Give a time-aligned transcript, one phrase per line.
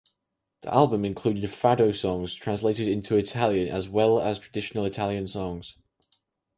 [0.61, 5.75] The album included fado songs translated into Italian as well as traditional Italian songs.